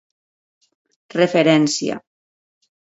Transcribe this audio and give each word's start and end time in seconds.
Referència: 1.17 2.01